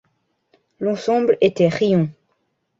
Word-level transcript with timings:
L’ensemble 0.79 1.37
était 1.41 1.67
riant. 1.69 2.09